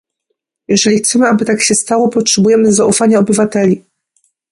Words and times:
Jeżeli 0.67 0.97
chcemy, 0.97 1.27
aby 1.27 1.45
tak 1.45 1.61
się 1.61 1.75
stało, 1.75 2.09
potrzebujemy 2.09 2.73
zaufania 2.73 3.19
obywateli 3.19 3.83